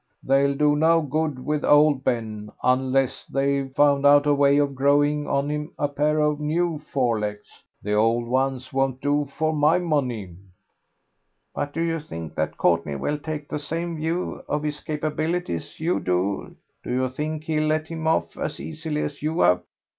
They'll 0.23 0.55
do 0.55 0.75
no 0.75 1.03
good 1.03 1.45
with 1.45 1.63
old 1.63 2.03
Ben, 2.03 2.49
unless 2.63 3.23
they've 3.27 3.71
found 3.75 4.03
out 4.03 4.25
a 4.25 4.33
way 4.33 4.57
of 4.57 4.73
growing 4.73 5.27
on 5.27 5.47
him 5.51 5.73
a 5.77 5.87
pair 5.87 6.19
of 6.21 6.39
new 6.39 6.79
forelegs. 6.79 7.61
The 7.83 7.93
old 7.93 8.25
ones 8.25 8.73
won't 8.73 8.99
do 8.99 9.27
for 9.37 9.53
my 9.53 9.77
money." 9.77 10.35
"But 11.53 11.71
do 11.71 11.81
you 11.83 11.99
think 11.99 12.33
that 12.33 12.57
Courtney 12.57 12.95
will 12.95 13.19
take 13.19 13.47
the 13.47 13.59
same 13.59 13.97
view 13.97 14.41
of 14.49 14.63
his 14.63 14.79
capabilities 14.79 15.65
as 15.75 15.79
you 15.79 15.99
do 15.99 16.55
do 16.83 16.91
you 16.91 17.07
think 17.07 17.43
he'll 17.43 17.67
let 17.67 17.87
him 17.87 18.07
off 18.07 18.35
as 18.37 18.59
easily 18.59 19.01
as 19.03 19.21
you 19.21 19.41
have?" 19.41 19.61